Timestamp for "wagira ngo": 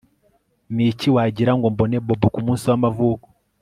1.15-1.67